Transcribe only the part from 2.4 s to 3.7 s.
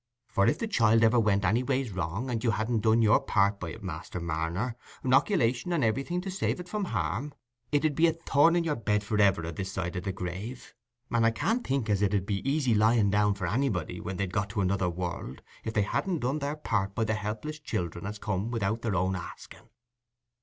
you hadn't done your part by